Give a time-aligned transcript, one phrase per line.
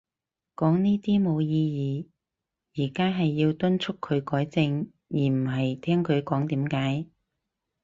[0.55, 2.07] 講呢啲冇意
[2.73, 2.83] 義。
[2.83, 7.05] 而家係要敦促佢改正，而唔係聽佢講點解